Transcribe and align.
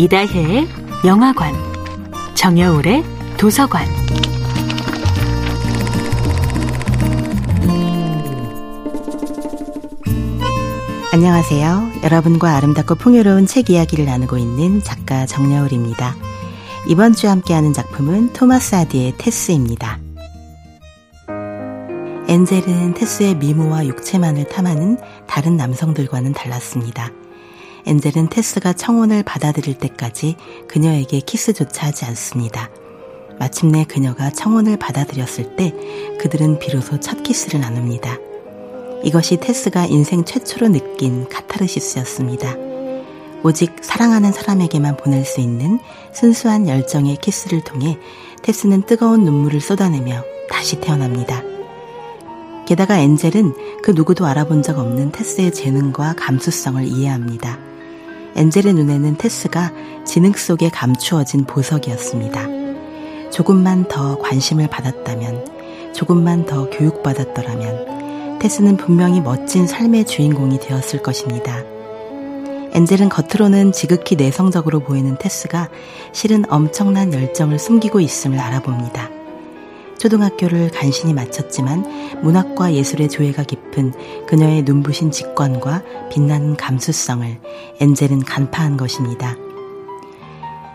이다혜의 0.00 0.68
영화관, 1.04 1.52
정여울의 2.34 3.02
도서관. 3.36 3.84
안녕하세요. 11.12 11.90
여러분과 12.04 12.54
아름답고 12.54 12.94
풍요로운 12.94 13.46
책 13.46 13.70
이야기를 13.70 14.04
나누고 14.04 14.38
있는 14.38 14.80
작가 14.84 15.26
정여울입니다. 15.26 16.14
이번 16.86 17.12
주 17.12 17.28
함께하는 17.28 17.72
작품은 17.72 18.34
토마스 18.34 18.76
아디의 18.76 19.14
테스입니다. 19.18 19.98
엔젤은 22.28 22.94
테스의 22.94 23.34
미모와 23.34 23.84
육체만을 23.86 24.44
탐하는 24.44 24.96
다른 25.26 25.56
남성들과는 25.56 26.34
달랐습니다. 26.34 27.10
엔젤은 27.86 28.28
테스가 28.28 28.72
청혼을 28.72 29.22
받아들일 29.22 29.74
때까지 29.78 30.36
그녀에게 30.68 31.20
키스조차 31.20 31.88
하지 31.88 32.04
않습니다. 32.06 32.70
마침내 33.38 33.84
그녀가 33.84 34.30
청혼을 34.30 34.76
받아들였을 34.76 35.56
때 35.56 35.72
그들은 36.20 36.58
비로소 36.58 36.98
첫 37.00 37.22
키스를 37.22 37.60
나눕니다. 37.60 38.18
이것이 39.04 39.36
테스가 39.36 39.86
인생 39.86 40.24
최초로 40.24 40.68
느낀 40.68 41.28
카타르시스였습니다. 41.28 42.56
오직 43.44 43.76
사랑하는 43.80 44.32
사람에게만 44.32 44.96
보낼 44.96 45.24
수 45.24 45.40
있는 45.40 45.78
순수한 46.12 46.68
열정의 46.68 47.16
키스를 47.16 47.62
통해 47.62 47.96
테스는 48.42 48.82
뜨거운 48.82 49.24
눈물을 49.24 49.60
쏟아내며 49.60 50.24
다시 50.50 50.80
태어납니다. 50.80 51.42
게다가 52.66 52.98
엔젤은 52.98 53.80
그 53.82 53.92
누구도 53.92 54.26
알아본 54.26 54.62
적 54.62 54.78
없는 54.78 55.12
테스의 55.12 55.52
재능과 55.52 56.14
감수성을 56.18 56.84
이해합니다. 56.84 57.67
엔젤의 58.36 58.74
눈에는 58.74 59.16
테스가 59.16 59.72
지능 60.04 60.32
속에 60.32 60.68
감추어진 60.68 61.44
보석이었습니다. 61.44 63.30
조금만 63.30 63.86
더 63.88 64.18
관심을 64.18 64.68
받았다면, 64.68 65.92
조금만 65.94 66.46
더 66.46 66.70
교육받았더라면, 66.70 68.38
테스는 68.38 68.76
분명히 68.76 69.20
멋진 69.20 69.66
삶의 69.66 70.06
주인공이 70.06 70.60
되었을 70.60 71.02
것입니다. 71.02 71.62
엔젤은 72.72 73.08
겉으로는 73.08 73.72
지극히 73.72 74.14
내성적으로 74.16 74.80
보이는 74.80 75.16
테스가 75.18 75.68
실은 76.12 76.44
엄청난 76.48 77.12
열정을 77.12 77.58
숨기고 77.58 78.00
있음을 78.00 78.38
알아봅니다. 78.38 79.07
초등학교를 79.98 80.70
간신히 80.70 81.12
마쳤지만 81.12 82.20
문학과 82.22 82.72
예술의 82.72 83.08
조예가 83.08 83.42
깊은 83.44 84.26
그녀의 84.26 84.62
눈부신 84.62 85.10
직관과 85.10 85.82
빛나는 86.10 86.56
감수성을 86.56 87.38
엔젤은 87.80 88.20
간파한 88.20 88.76
것입니다. 88.76 89.36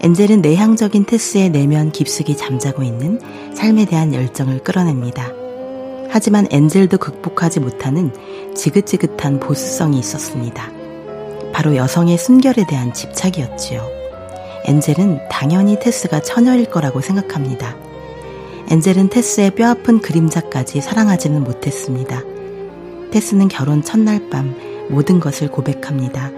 엔젤은 0.00 0.42
내향적인 0.42 1.06
테스의 1.06 1.50
내면 1.50 1.90
깊숙이 1.90 2.36
잠자고 2.36 2.82
있는 2.82 3.20
삶에 3.54 3.86
대한 3.86 4.12
열정을 4.12 4.62
끌어냅니다. 4.62 5.30
하지만 6.10 6.46
엔젤도 6.50 6.98
극복하지 6.98 7.60
못하는 7.60 8.12
지긋지긋한 8.54 9.40
보수성이 9.40 9.98
있었습니다. 9.98 10.70
바로 11.52 11.76
여성의 11.76 12.18
순결에 12.18 12.66
대한 12.68 12.92
집착이었지요. 12.92 13.82
엔젤은 14.66 15.28
당연히 15.30 15.78
테스가 15.78 16.20
처녀일 16.20 16.66
거라고 16.66 17.00
생각합니다. 17.00 17.83
엔젤은 18.68 19.10
테스의 19.10 19.54
뼈아픈 19.54 20.00
그림자까지 20.00 20.80
사랑하지는 20.80 21.44
못했습니다. 21.44 22.22
테스는 23.10 23.48
결혼 23.48 23.82
첫날 23.82 24.30
밤 24.30 24.54
모든 24.88 25.20
것을 25.20 25.50
고백합니다. 25.50 26.30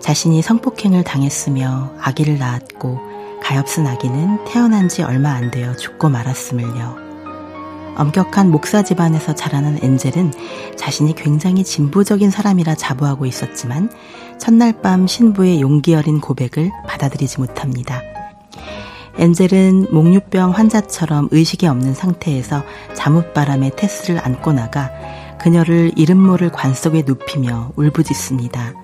자신이 0.00 0.40
성폭행을 0.42 1.04
당했으며 1.04 1.92
아기를 2.00 2.38
낳았고 2.38 2.98
가엾은 3.42 3.86
아기는 3.86 4.44
태어난 4.44 4.88
지 4.88 5.02
얼마 5.02 5.30
안 5.30 5.50
되어 5.50 5.74
죽고 5.76 6.08
말았음을요. 6.08 7.08
엄격한 7.96 8.50
목사 8.50 8.82
집안에서 8.82 9.34
자라는 9.34 9.80
엔젤은 9.82 10.32
자신이 10.76 11.14
굉장히 11.16 11.64
진보적인 11.64 12.30
사람이라 12.30 12.76
자부하고 12.76 13.26
있었지만 13.26 13.90
첫날 14.38 14.80
밤 14.80 15.08
신부의 15.08 15.60
용기 15.60 15.94
어린 15.96 16.20
고백을 16.20 16.70
받아들이지 16.86 17.40
못합니다. 17.40 18.00
엔젤은 19.18 19.88
목류병 19.90 20.52
환자처럼 20.52 21.28
의식이 21.32 21.66
없는 21.66 21.92
상태에서 21.92 22.62
잠옷바람에 22.94 23.72
테스를 23.76 24.20
안고 24.24 24.52
나가 24.52 24.90
그녀를 25.40 25.90
이름 25.96 26.18
모를 26.18 26.50
관 26.50 26.72
속에 26.72 27.02
눕히며 27.04 27.72
울부짖습니다. 27.76 28.74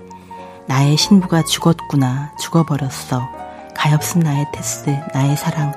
나의 0.66 0.96
신부가 0.96 1.44
죽었구나, 1.44 2.32
죽어버렸어. 2.40 3.28
가엾은 3.76 4.22
나의 4.22 4.46
테스, 4.52 4.90
나의 5.12 5.36
사랑, 5.36 5.72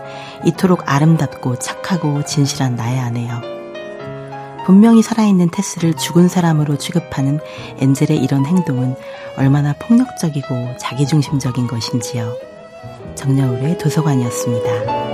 이토록 0.45 0.83
아름답고 0.85 1.59
착하고 1.59 2.23
진실한 2.25 2.75
나의 2.75 2.99
아내여. 2.99 3.41
분명히 4.65 5.01
살아있는 5.01 5.49
테스를 5.51 5.93
죽은 5.95 6.27
사람으로 6.27 6.77
취급하는 6.77 7.39
엔젤의 7.79 8.17
이런 8.17 8.45
행동은 8.45 8.95
얼마나 9.37 9.73
폭력적이고 9.73 10.77
자기중심적인 10.79 11.67
것인지요. 11.67 12.56
정여울의 13.17 13.77
도서관이었습니다. 13.79 15.06